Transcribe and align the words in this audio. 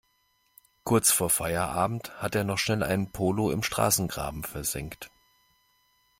Kurz 0.83 1.11
vor 1.11 1.29
Feierabend 1.29 2.11
hat 2.19 2.33
er 2.33 2.43
noch 2.43 2.57
schnell 2.57 2.81
einen 2.81 3.11
Polo 3.11 3.51
im 3.51 3.61
Straßengraben 3.61 4.43
versenkt. 4.43 5.11